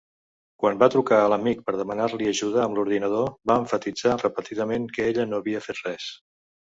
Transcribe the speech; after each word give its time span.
Quan 0.61 0.77
va 0.83 0.87
trucar 0.93 1.17
a 1.25 1.25
l'amic 1.33 1.59
per 1.67 1.75
demanar-li 1.81 2.29
ajuda 2.31 2.63
amb 2.63 2.77
l'ordinador, 2.79 3.29
va 3.51 3.57
emfasitzar 3.65 4.15
repetidament 4.23 4.89
que 4.97 5.07
ella 5.11 5.27
no 5.33 5.41
havia 5.43 5.63
fet 5.67 5.83
res. 5.91 6.09